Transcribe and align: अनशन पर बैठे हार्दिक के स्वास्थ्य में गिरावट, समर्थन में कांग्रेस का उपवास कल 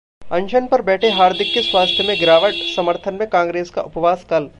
अनशन 0.31 0.67
पर 0.67 0.81
बैठे 0.81 1.09
हार्दिक 1.09 1.53
के 1.53 1.61
स्वास्थ्य 1.61 2.03
में 2.03 2.17
गिरावट, 2.19 2.53
समर्थन 2.75 3.13
में 3.13 3.27
कांग्रेस 3.29 3.69
का 3.69 3.81
उपवास 3.81 4.25
कल 4.29 4.49